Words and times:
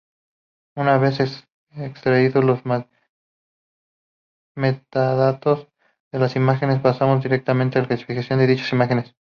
Una 0.75 0.97
vez 0.97 1.43
extraídos 1.75 2.43
los 2.43 2.61
metadatos 4.57 5.67
de 6.11 6.17
las 6.17 6.35
imágenes, 6.35 6.79
pasamos 6.81 7.21
directamente 7.21 7.77
a 7.77 7.85
clasificar 7.87 8.39
dichas 8.39 8.71
imágenes. 8.73 9.15